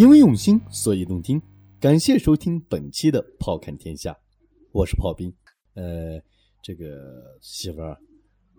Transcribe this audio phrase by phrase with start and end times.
[0.00, 1.38] 因为用心，所以动听。
[1.78, 4.10] 感谢收听本期的《炮看天下》，
[4.72, 5.30] 我是炮兵。
[5.74, 6.18] 呃，
[6.62, 7.98] 这个媳妇儿，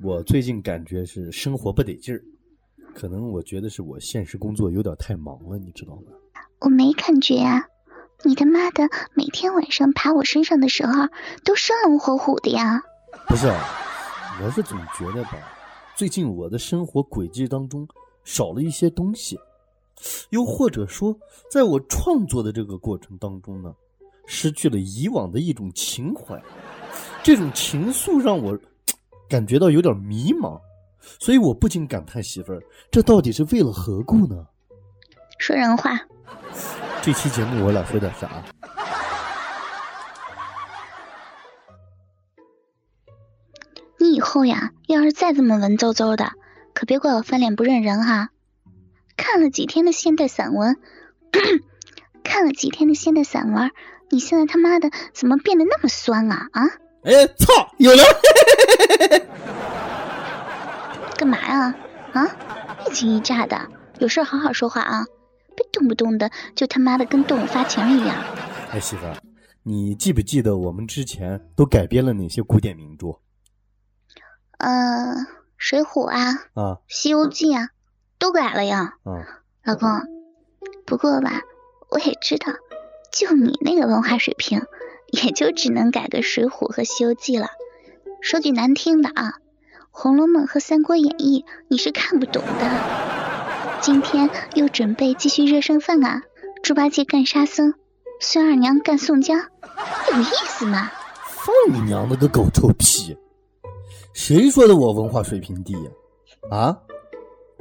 [0.03, 2.21] 我最近感觉是生活不得劲儿，
[2.93, 6.11] 可能我觉得是我现实工作有点太忙了，你知道吗？
[6.59, 7.65] 我没感觉啊，
[8.23, 10.93] 你他妈的每天晚上爬我身上的时候
[11.43, 12.83] 都生龙活虎的呀！
[13.27, 15.39] 不是，我是总觉得吧，
[15.97, 17.87] 最近我的生活轨迹当中
[18.23, 19.39] 少了一些东西。
[20.29, 21.17] 又或者说，
[21.49, 23.73] 在我创作的这个过程当中呢，
[24.25, 26.41] 失去了以往的一种情怀，
[27.23, 28.57] 这种情愫让我
[29.29, 30.59] 感觉到有点迷茫，
[31.19, 34.47] 所以我不禁感叹：媳妇儿，这到底是为了何故呢？
[35.37, 35.99] 说人话。
[37.01, 38.43] 这期节目我俩说点啥？
[43.97, 46.31] 你以后呀，要是再这么文绉绉的，
[46.73, 48.29] 可别怪我翻脸不认人哈。
[49.17, 50.77] 看了几天的现代散文，
[52.23, 53.71] 看了几天的现代散文，
[54.09, 56.63] 你现在他妈的怎么变得那么酸啊啊！
[57.03, 58.03] 哎，操，有了！
[61.17, 61.75] 干嘛呀？
[62.13, 62.27] 啊，
[62.87, 65.05] 一惊一乍的，有事好好说话啊，
[65.55, 68.15] 别动不动的就他妈的跟动物发情一样。
[68.71, 69.15] 哎，媳妇儿，
[69.63, 73.19] 你记不记得我们之前都改编了哪些古典名著？
[74.57, 74.67] 呃，
[75.57, 76.19] 《水浒》啊，
[76.53, 77.69] 啊，《西游记》啊。
[78.21, 79.25] 都改了呀，嗯，
[79.65, 79.89] 老公。
[80.85, 81.41] 不过吧，
[81.89, 82.53] 我也知道，
[83.11, 84.61] 就你那个文化水平，
[85.07, 87.47] 也就只能改个《水浒》和《西游记》了。
[88.21, 89.29] 说句难听的啊，
[89.89, 93.79] 《红楼梦》和《三国演义》你是看不懂的。
[93.81, 96.21] 今天又准备继续热剩饭啊？
[96.61, 97.73] 猪八戒干沙僧，
[98.19, 99.39] 孙二娘干宋江，
[100.13, 100.91] 有意思吗？
[101.25, 103.17] 放你娘的个狗臭屁！
[104.13, 105.89] 谁说的我文化水平低呀？
[106.51, 106.77] 啊？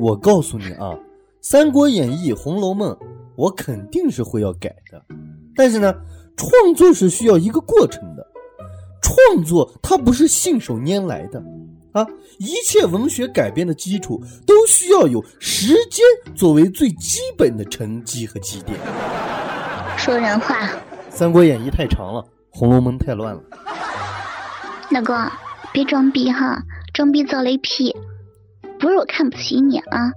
[0.00, 0.88] 我告诉你啊，
[1.42, 2.90] 《三国演义》《红楼梦》，
[3.36, 5.04] 我肯定是会要改的。
[5.54, 5.92] 但是呢，
[6.38, 8.26] 创作是需要一个过程的，
[9.02, 11.38] 创作它不是信手拈来的
[11.92, 12.06] 啊！
[12.38, 16.02] 一切文学改编的基础都需要有时间
[16.34, 18.78] 作为最基本的沉积和积淀。
[19.98, 20.66] 说人话，
[21.10, 23.42] 《三国演义》太长了，《红楼梦》太乱了。
[24.90, 25.14] 老公，
[25.74, 26.62] 别装逼哈，
[26.94, 27.94] 装逼遭雷屁。
[28.80, 30.10] 不是我看不起你啊，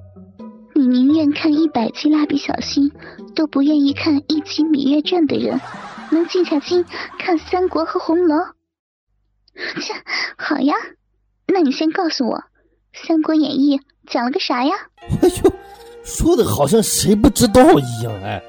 [0.73, 2.89] 你宁愿看一百集蜡笔小新，
[3.35, 5.59] 都不愿意看一集《芈月传》的人，
[6.11, 6.85] 能静下心
[7.19, 8.37] 看三国和红楼？
[9.81, 9.93] 切，
[10.37, 10.73] 好呀，
[11.45, 12.37] 那你先告诉我，
[12.93, 14.73] 《三国演义》讲了个啥呀？
[15.21, 15.53] 哎呦，
[16.05, 18.41] 说的好像谁不知道一样，哎，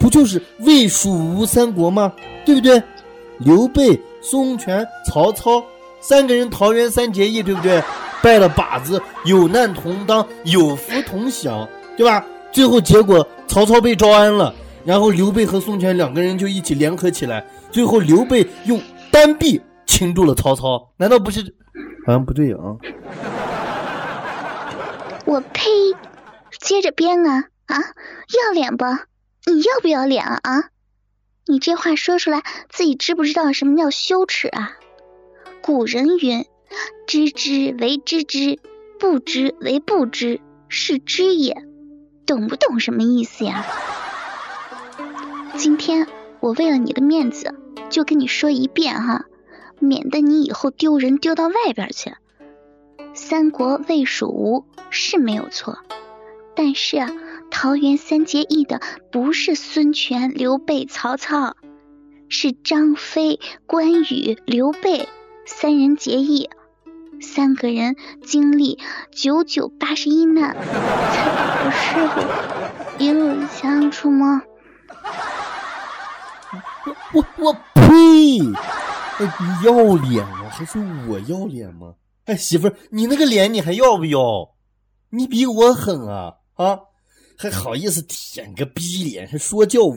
[0.00, 2.12] 不就是魏蜀吴三国吗？
[2.46, 2.82] 对不对？
[3.38, 5.62] 刘备、孙权、曹操
[6.00, 7.82] 三个人桃园三结义，对不对？
[8.22, 12.24] 拜了把子，有难同当，有福同享，对吧？
[12.50, 18.80] 最后结果曹操被招安了，然后刘备和孙权两个人就一起联合起来，最后刘备用
[19.10, 21.40] 单臂擒住了曹操，难道不是？
[22.06, 22.58] 好像不对啊！
[25.26, 25.68] 我呸！
[26.58, 27.76] 接着编啊啊！
[27.78, 28.84] 要脸不？
[29.46, 30.64] 你要不要脸啊啊？
[31.46, 34.72] 你这话说出来，自己知不知道什么叫羞耻啊？
[35.60, 36.46] 古人云。
[37.06, 38.58] 知之为知之，
[38.98, 41.62] 不知为不知，是知也。
[42.26, 43.64] 懂不懂什么意思呀？
[45.56, 46.06] 今天
[46.40, 47.54] 我为了你的面子，
[47.88, 49.24] 就跟你说一遍哈，
[49.80, 52.12] 免得你以后丢人丢到外边去。
[53.14, 55.78] 三国魏蜀吴是没有错，
[56.54, 56.98] 但是，
[57.50, 58.80] 桃园三结义的
[59.10, 61.56] 不是孙权、刘备、曹操，
[62.28, 65.08] 是张飞、关羽、刘备
[65.46, 66.50] 三人结义。
[67.20, 68.78] 三个人经历
[69.12, 72.20] 九九八十一难，才把个师傅
[72.98, 74.42] 一路相处吗？
[77.12, 78.40] 我我我呸！
[79.18, 80.48] 哎你要脸吗？
[80.50, 80.78] 还是
[81.08, 81.94] 我要脸吗？
[82.26, 84.54] 哎，媳妇儿，你那个脸你还要不要？
[85.10, 86.78] 你比我狠啊啊！
[87.38, 89.96] 还好意思舔个逼脸，还说叫我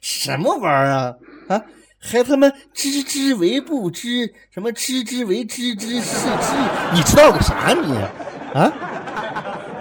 [0.00, 1.14] 什么玩意儿啊
[1.48, 1.62] 啊！
[1.98, 6.54] 还他妈知之为不知，什么知之为知之是知，
[6.94, 7.92] 你知道个啥你？
[8.58, 8.72] 啊？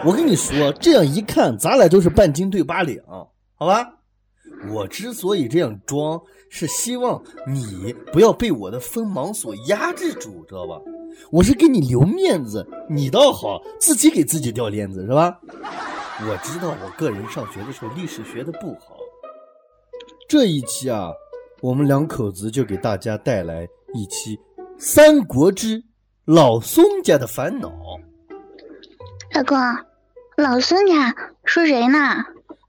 [0.04, 3.04] 我跟你说，这样一看，咱俩就是半斤对八两
[3.56, 3.94] 好吧？
[4.72, 6.20] 我之所以这样装，
[6.50, 10.80] 是希望你不要被我的锋芒所压制住，知道吧？
[11.32, 15.40] 我是给你留面子，你倒好，自己给自己掉链子是吧？
[16.22, 18.98] 我知道我个人上学的时候历史学的不好，
[20.28, 21.12] 这一期啊，
[21.62, 24.38] 我们两口子就给大家带来一期
[24.78, 25.84] 《三国之
[26.26, 27.70] 老孙家的烦恼》。
[29.34, 29.58] 老公，
[30.38, 31.16] 老孙家
[31.46, 31.98] 说谁呢？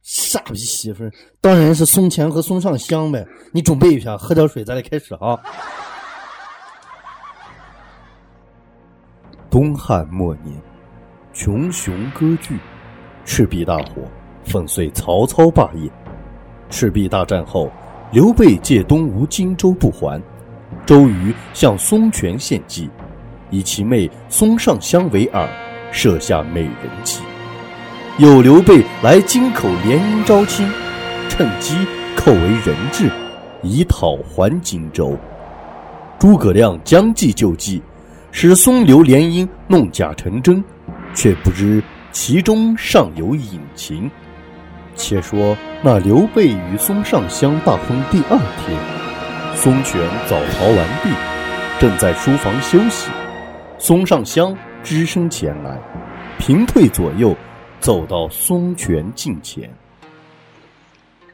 [0.02, 3.26] 傻逼媳妇儿，当然是孙乾和孙尚香呗。
[3.52, 5.38] 你准备一下，喝点水，咱俩开始啊。
[9.50, 10.58] 东汉末年，
[11.34, 12.58] 群雄割据，
[13.26, 14.02] 赤壁大火
[14.44, 15.90] 粉碎曹操霸业。
[16.70, 17.70] 赤壁大战后，
[18.10, 20.18] 刘备借东吴荆州不还，
[20.86, 22.88] 周瑜向孙权献计，
[23.50, 25.46] 以其妹孙尚香为饵，
[25.92, 26.70] 设下美人
[27.04, 27.20] 计。
[28.16, 30.66] 有刘备来京口联姻招亲，
[31.28, 31.76] 趁机
[32.16, 33.10] 扣为人质，
[33.62, 35.14] 以讨还荆州。
[36.18, 37.82] 诸葛亮将计就计，
[38.32, 40.64] 使孙刘联姻弄假成真，
[41.14, 44.10] 却不知其中尚有隐情。
[44.98, 48.76] 且说那刘备与孙尚香大婚第二天，
[49.56, 49.98] 孙权
[50.28, 51.08] 早朝完毕，
[51.80, 53.08] 正在书房休息，
[53.78, 55.80] 孙尚香只身前来，
[56.38, 57.34] 平退左右。
[57.80, 59.72] 走到孙权近前，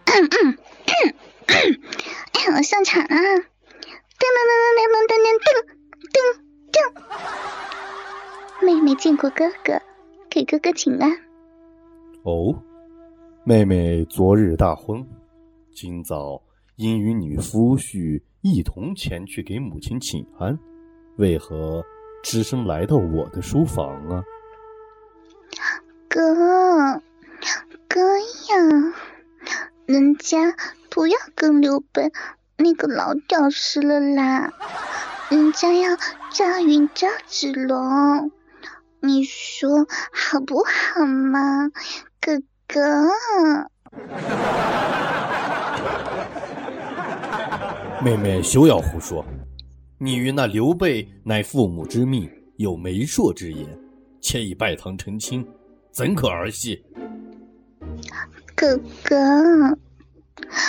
[0.04, 1.14] 嗯嗯嗯
[1.46, 1.80] 嗯，
[2.34, 3.08] 哎呀，上场啊！
[3.08, 5.48] 噔噔噔噔噔噔噔
[6.12, 6.20] 噔
[8.60, 9.80] 噔，妹妹见过哥哥，
[10.28, 11.10] 给哥哥请安。
[12.24, 12.54] 哦，
[13.46, 15.06] 妹妹昨日大婚，
[15.70, 16.40] 今早
[16.76, 20.58] 因与女夫婿一同前去给母亲请安，
[21.18, 21.84] 为何
[22.22, 24.24] 只身来到我的书房啊？
[26.08, 27.02] 哥，
[27.86, 28.94] 哥呀，
[29.84, 30.56] 人家
[30.88, 32.10] 不要跟刘备
[32.56, 34.54] 那个老屌丝了啦，
[35.28, 35.98] 人家要
[36.32, 38.30] 赵云赵子龙，
[39.00, 41.68] 你说好不好嘛，
[42.22, 42.80] 哥哥？
[48.02, 49.24] 妹妹休要胡说，
[49.98, 53.66] 你与那刘备乃父母之命，有媒妁之言，
[54.20, 55.46] 且已拜堂成亲。
[55.90, 56.84] 怎可儿戏？
[58.54, 59.78] 哥哥，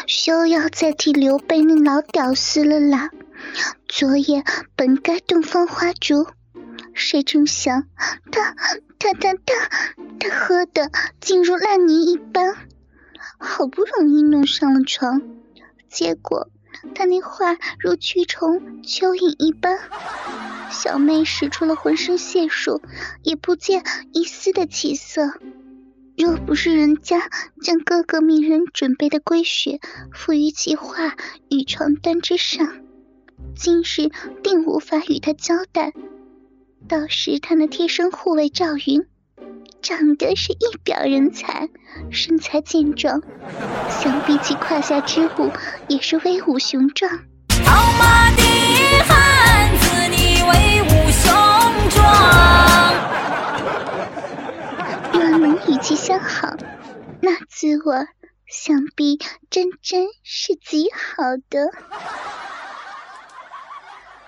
[0.08, 3.10] 休要再提刘备那老屌丝了啦！
[3.88, 4.44] 昨夜
[4.76, 6.28] 本该洞房花烛，
[6.96, 7.84] 谁成想
[8.32, 8.56] 他
[8.98, 9.54] 他他他
[10.18, 10.90] 他喝的
[11.20, 12.56] 竟如烂泥一般，
[13.38, 15.22] 好不容易弄上了床，
[15.90, 16.50] 结果
[16.96, 19.78] 他那话如蛆虫蚯蚓一般。
[20.72, 22.82] 小妹使出了浑身解数，
[23.24, 25.34] 也不见一丝的起色。
[26.18, 27.30] 若不是人家
[27.62, 29.80] 将哥哥命人准备的龟血
[30.14, 31.16] 敷于其画
[31.50, 32.80] 与床单之上，
[33.56, 34.10] 今日
[34.42, 35.94] 定无法与他交代。
[36.88, 39.08] 到时他那贴身护卫赵云，
[39.82, 41.70] 长得是一表人才，
[42.12, 43.22] 身材健壮，
[43.90, 45.52] 想必其胯下之物
[45.88, 47.12] 也是威武雄壮。
[47.66, 48.44] 好马的
[49.08, 50.36] 汉子，你。
[50.46, 51.34] 威武雄
[51.90, 52.04] 壮，
[55.12, 56.56] 若能与其相好，
[57.20, 58.08] 那滋味
[58.46, 59.18] 想必
[59.50, 61.72] 真真是极好的。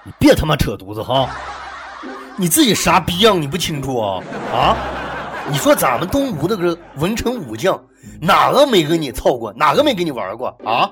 [0.03, 1.29] 你别他妈扯犊子哈！
[2.39, 4.23] 你自己啥逼样你不清楚啊？
[4.53, 4.77] 啊？
[5.49, 7.81] 你说咱们东吴那个文臣武将，
[8.21, 9.51] 哪个没跟你操过？
[9.53, 10.87] 哪个没跟你玩过啊？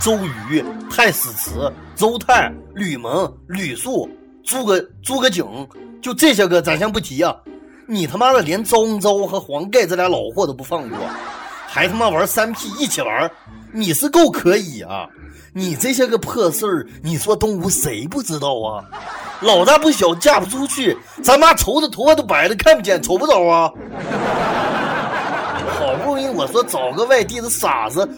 [0.00, 0.18] 周
[0.50, 4.08] 瑜、太史慈、周泰、吕蒙、吕肃。
[4.44, 5.44] 诸葛诸葛瑾，
[6.00, 7.34] 就这些个，咱先不提啊！
[7.88, 10.98] 你他妈的连赵恩昭和黄盖这俩老货都不放过，
[11.76, 13.30] 还他妈玩三 P 一起玩，
[13.70, 15.06] 你是够可以啊！
[15.52, 18.82] 你这些个破事儿，你说东吴谁不知道啊？
[19.42, 23.70] 老大不小，嫁不出去，咱妈愁的头发都白了，看不见，瞅不着啊！
[25.78, 28.08] 好不容易我说找个外地的傻子，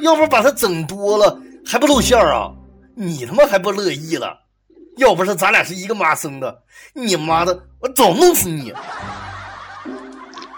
[0.00, 2.52] 要不把他整多了，还不露馅儿啊？
[2.94, 4.36] 你他妈还不乐意了？
[4.98, 6.58] 要不是咱俩是一个妈生的，
[6.92, 8.70] 你妈的，我早弄死你！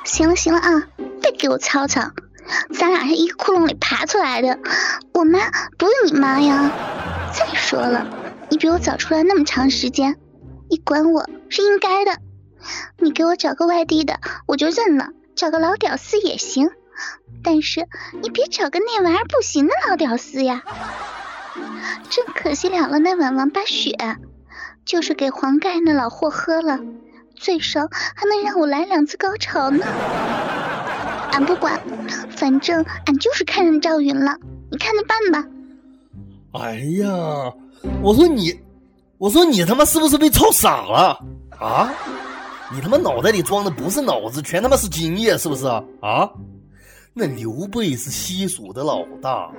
[0.02, 0.69] 行了行了啊，
[1.23, 2.02] 别给我吵吵，
[2.78, 4.59] 咱俩是一个窟窿里爬出来的，
[5.14, 5.38] 我妈
[5.78, 6.71] 不是你妈呀！
[7.33, 8.07] 再说了，
[8.49, 10.16] 你比我早出来那么长时间，
[10.69, 12.19] 你管我是应该的。
[12.99, 16.71] 你给我找个外地的，我就认了；找个老屌丝也行，
[17.42, 17.87] 但是
[18.23, 20.62] 你别找个那玩意儿不行的老屌丝呀！
[22.11, 23.97] 真可惜了了那碗王八血。
[24.87, 26.80] 就是给黄盖那老货喝了，
[27.37, 29.85] 最少还能让我来两次高潮呢。
[31.32, 31.80] 俺不管，
[32.30, 34.37] 反正俺就是看上赵云了，
[34.70, 35.49] 你看着办吧。
[36.52, 37.52] 哎呀，
[38.02, 38.58] 我说你，
[39.18, 41.18] 我说你他妈是不是被操傻了
[41.58, 41.92] 啊？
[42.72, 45.82] 你他妈脑袋里装的不是脑子，全他妈是精液，是不是啊？
[46.00, 46.30] 啊？
[47.12, 49.50] 那刘备是西蜀的老大，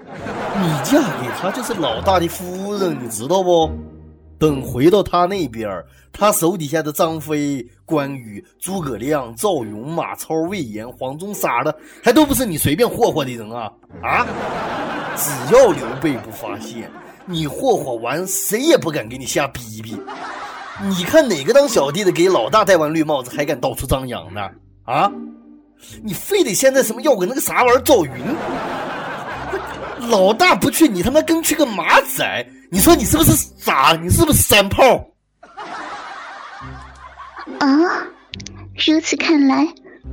[0.62, 3.70] 你嫁给他就是老大的夫人，你知道不？
[4.42, 5.70] 等回到他那边，
[6.12, 13.72] 他手底下的张飞、关羽、诸葛亮、赵云、马超、魏延、黄忠啥的，还都不是你随便霍霍的人啊！
[14.02, 14.26] 啊！
[15.16, 16.90] 只要刘备不发现，
[17.28, 19.96] 你霍霍完，谁也不敢给你瞎逼逼。
[20.82, 24.42] 你看哪个当小弟的给老大戴完绿帽子，还敢到处张扬呢？
[24.86, 25.12] 啊！
[26.02, 28.12] 你非得现在什么要个那个啥玩意儿赵云？
[30.10, 32.48] 老大不去，你他妈跟去个马仔？
[32.72, 33.98] 你说你是不是傻？
[34.02, 35.08] 你是不是三炮？
[37.60, 37.68] 啊，
[38.88, 39.66] 如此看来，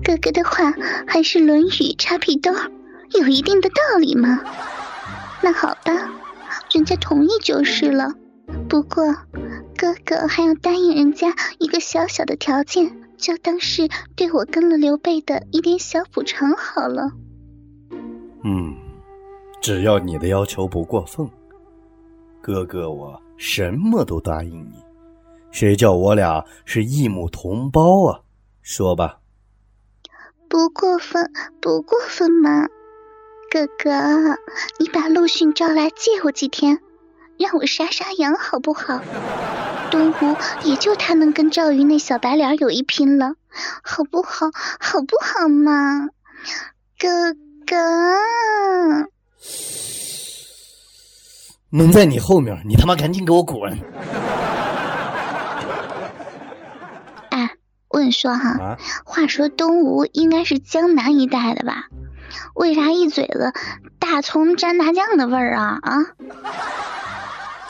[0.04, 0.72] 哥哥的话
[1.06, 1.66] 还是《论语》
[1.96, 2.52] 插屁兜，
[3.18, 4.40] 有一定的道理嘛。
[5.40, 5.92] 那好吧，
[6.72, 8.12] 人家同意就是了。
[8.68, 9.14] 不过，
[9.76, 17.10] 哥哥还要答应人家一个小小的条件，就当是对我跟了刘备的一点小补偿好了。
[18.44, 18.74] 嗯，
[19.60, 21.28] 只要你的要求不过分，
[22.40, 24.82] 哥哥我什么都答应你。
[25.50, 28.20] 谁叫我俩是一母同胞啊？
[28.62, 29.18] 说吧。
[30.48, 32.68] 不过分，不过分嘛。
[33.50, 34.36] 哥哥，
[34.78, 36.80] 你把陆逊招来借我几天，
[37.38, 39.00] 让我杀杀羊好不好？
[39.90, 43.34] 东吴也就他能跟赵云那小白脸有一拼了，
[43.82, 44.50] 好不好？
[44.78, 46.10] 好不好嘛？
[46.98, 47.32] 哥
[47.66, 47.76] 哥，
[51.70, 53.70] 门在你后面，你他妈赶紧给我滚！
[57.30, 57.50] 哎，
[57.88, 61.84] 我跟你说哈，啊，话说东吴应该是江南一带的吧？
[62.54, 63.52] 为啥一嘴子
[63.98, 65.98] 大葱蘸大酱的味儿啊啊？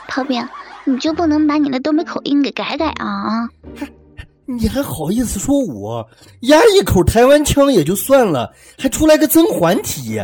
[0.07, 0.47] 炮兵，
[0.85, 3.49] 你就不能把你的东北口音给改改啊啊？
[4.47, 6.09] 你还好意思说我
[6.43, 10.21] 压一口台湾腔也就算了，还出来个甄嬛体，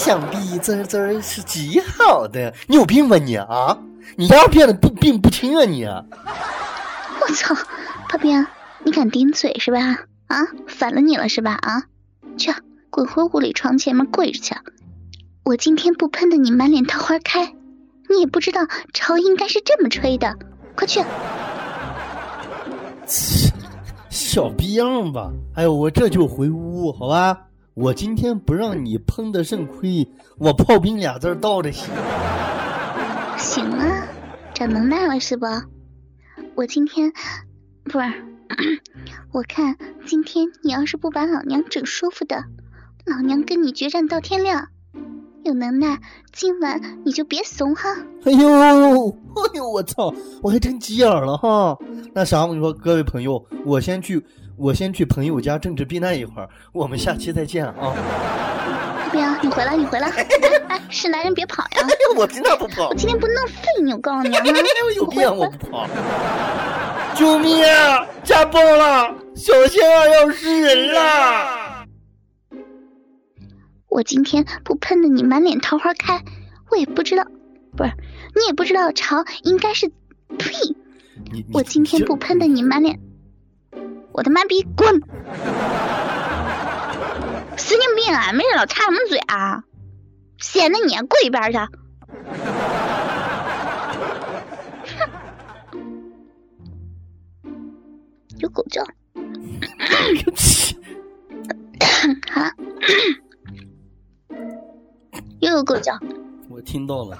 [0.00, 2.54] 想必这这是极好的。
[2.66, 3.76] 你有病吧你啊？
[4.16, 5.84] 你丫变得不病不轻啊你？
[5.84, 7.54] 我操，
[8.08, 8.46] 大兵，
[8.82, 9.78] 你敢顶嘴是吧？
[10.26, 11.52] 啊，反了你了是吧？
[11.52, 11.82] 啊，
[12.38, 12.50] 去
[12.88, 14.54] 滚回屋里床前面跪着去！
[15.44, 17.52] 我今天不喷的你满脸桃花开，
[18.08, 18.62] 你也不知道
[18.94, 20.34] 潮应该是这么吹的，
[20.74, 21.04] 快去！
[24.08, 25.30] 小逼样吧！
[25.56, 27.36] 哎呦，我这就回屋，好吧？
[27.74, 30.06] 我今天不让你喷的肾亏，
[30.38, 31.86] 我炮兵俩字儿倒着写。
[33.38, 34.06] 行啊，
[34.52, 35.46] 长能耐了是不？
[36.56, 37.12] 我今天
[37.84, 38.06] 不是，
[39.32, 42.44] 我看今天你要是不把老娘整舒服的，
[43.06, 44.68] 老娘跟你决战到天亮。
[45.42, 45.98] 有能耐，
[46.34, 47.88] 今晚你就别怂哈！
[48.24, 48.74] 哎呦，哎
[49.56, 50.12] 呦，我操！
[50.42, 51.78] 我还真急眼了哈。
[52.12, 54.22] 那啥，我跟你说，各位朋友，我先去，
[54.60, 57.72] 我先去朋友家政治避难一会儿，我们下期再见啊！
[59.10, 60.10] 不要，你回来，你回来！
[60.10, 60.26] 哎
[60.68, 61.86] 哎，是男人别跑呀！
[62.14, 64.42] 我今天不跑我，今天不弄废你，我告诉你啊！
[64.44, 65.88] 我 有病，我不跑！
[67.14, 68.06] 救命啊！
[68.22, 71.86] 家暴了，小仙儿要失人了！
[73.88, 76.22] 我今天不喷的你满脸桃花开，
[76.70, 77.24] 我也不知道，
[77.78, 77.90] 不是
[78.36, 79.88] 你也不知道潮应该是，
[80.38, 80.52] 呸！
[81.54, 83.00] 我今天不喷的你满脸，
[84.12, 84.88] 我他妈逼滚！
[87.56, 88.32] 神经病啊！
[88.32, 89.64] 没事老插什么嘴啊？
[90.38, 91.58] 闲的你跪一边去！
[98.38, 98.82] 有狗叫。
[102.32, 102.52] 啊！
[105.40, 105.98] 又有狗叫，
[106.48, 107.18] 我听到了，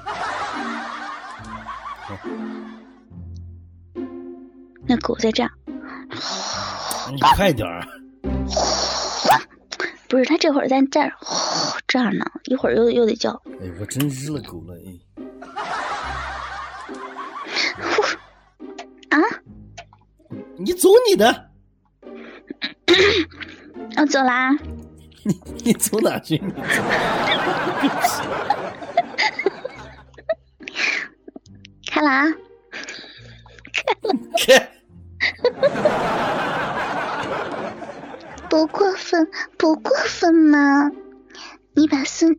[4.87, 5.51] 那狗在这儿，
[7.13, 7.83] 你快点儿！
[10.09, 11.13] 不是他这会儿在这儿
[11.87, 13.31] 这儿呢，一会儿又又得叫。
[13.61, 14.75] 哎，我真日了狗了
[19.11, 19.19] 哎！
[19.19, 19.21] 啊！
[20.59, 21.51] 你走你的，
[23.99, 24.51] 我走啦。
[25.23, 26.37] 你你走哪去？
[26.39, 26.83] 你走
[31.87, 32.25] 开了啊！
[34.47, 34.71] 开！
[38.51, 39.27] 不过分，
[39.57, 40.91] 不过分嘛！
[41.75, 42.37] 你把孙，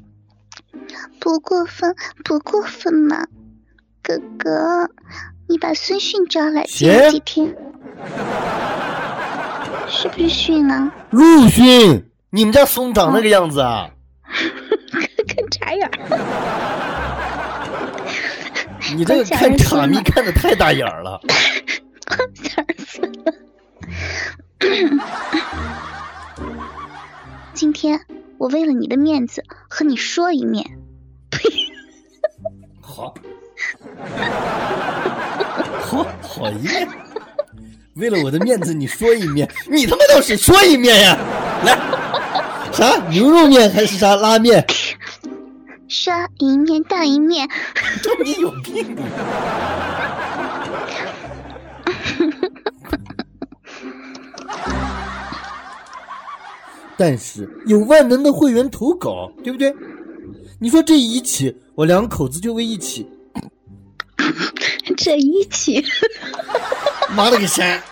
[1.18, 3.26] 不过分，不过分嘛！
[4.02, 4.90] 哥哥，
[5.48, 7.56] 你把孙训招来借我行几天。
[9.88, 10.92] 是不是训啊？
[11.10, 13.88] 陆逊，你们家孙长那个样子啊？
[15.26, 15.92] 跟眨眼儿。
[18.94, 21.18] 你这个看卡咪看的太大眼儿了。
[22.34, 23.32] 吓死了！
[27.54, 28.00] 今天
[28.38, 30.64] 我为了你的面子和你说一面。
[32.80, 33.12] 好，
[35.80, 36.88] 好好一面。
[37.94, 41.18] 为了我的面子，你说一面，你他妈倒是说一面呀！
[41.64, 41.78] 来，
[42.72, 44.64] 啥牛肉面还是啥拉面？
[45.88, 47.46] 刷一面大一面。
[48.24, 48.96] 你有病！
[56.96, 59.74] 但是有万能的会员投稿，对不对？
[60.58, 63.06] 你说这一起，我两口子就为一起。
[64.96, 65.84] 这一起，
[67.16, 67.82] 妈了个山，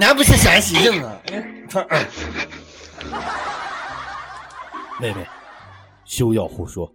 [0.00, 1.20] 俺不是陕西人啊！
[5.00, 5.24] 妹妹，
[6.04, 6.92] 休要胡说，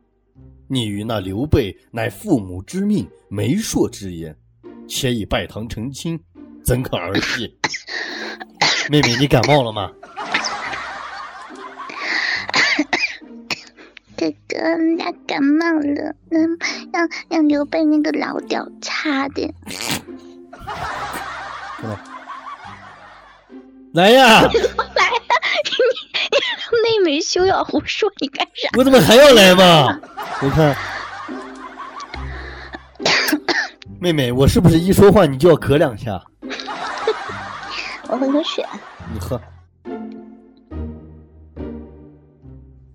[0.67, 4.35] 你与那刘备乃父母之命、媒妁之言，
[4.87, 6.19] 且已拜堂成亲，
[6.65, 7.55] 怎可儿戏？
[8.89, 9.89] 妹妹，你感冒了吗？
[14.51, 16.57] 哥哥，俺感冒了，让
[16.91, 19.53] 让让刘备那个老屌擦的。
[23.93, 24.41] 来呀！
[24.43, 24.51] 来呀！
[26.71, 28.69] 你妹妹休要胡说，你干啥？
[28.77, 29.99] 我怎么还要来嘛？
[30.41, 30.75] 你看，
[33.99, 36.21] 妹妹，我是不是一说话你就要咳两下？
[38.07, 38.65] 我喝口水。
[39.13, 39.39] 你喝。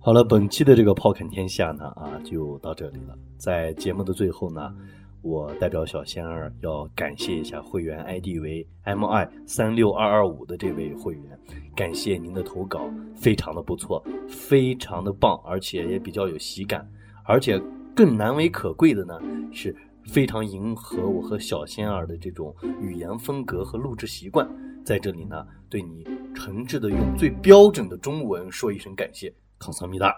[0.07, 3.13] 好了，本期的这个炮侃天下呢，啊，就到这里了。
[3.37, 4.73] 在节目的最后呢，
[5.21, 11.37] 我代表小仙儿要感谢一下会员 ID 为 mi 三六二二五的这位会员，
[11.75, 16.89] 感谢您的投稿，非常的不错，非常的棒，而且也比较有喜感，
[17.25, 17.61] 而且
[17.93, 19.19] 更难为可贵的呢，
[19.51, 24.47] 是非常迎合我和小仙儿的这种语言风格和录制习惯，
[24.85, 29.33] 在这里呢，对你诚挚的用最标准的中文说一声感谢。
[29.59, 30.15] 康桑米达，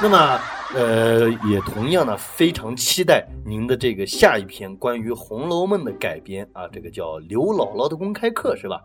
[0.00, 0.40] 那么，
[0.74, 8.80] 呃，也同样呢，非常期待您的这个下一篇关于《红楼梦》的改编啊，这个叫刘姥姥的公开课是吧？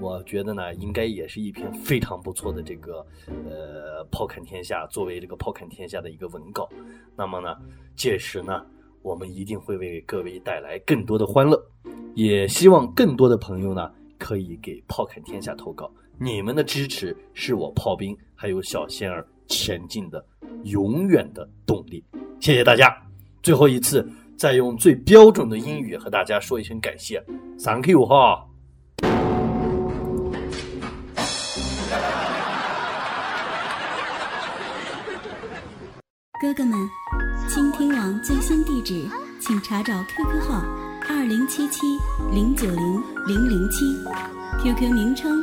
[0.00, 3.04] 我觉得呢，应该也是一篇非常不错的这个，
[3.48, 6.68] 呃，炮侃天下作为这个炮侃天下的一个文稿。
[7.16, 7.56] 那么呢，
[7.96, 8.64] 届时呢，
[9.02, 11.60] 我们一定会为各位带来更多的欢乐，
[12.14, 15.90] 也希望更多的朋友呢，可以给炮侃天下投稿。
[16.18, 20.24] 你们的支持是我炮兵还有小仙儿前进的
[20.64, 22.04] 永远的动力，
[22.40, 22.94] 谢谢大家！
[23.42, 27.20] 最后一次，再用最标准的英语和大家说一声感谢
[27.58, 28.46] ，Thank you 哈！
[36.40, 36.76] 哥哥们，
[37.48, 39.08] 倾听网最新地址，
[39.40, 40.60] 请查找 QQ 号
[41.08, 41.80] 二零七七
[42.32, 43.84] 零九零零零七。
[44.62, 45.42] QQ 名称